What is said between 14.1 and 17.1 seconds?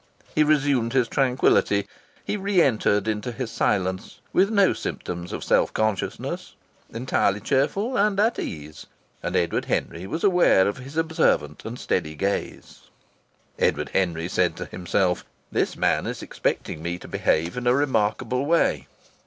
said to himself: "This man is expecting me to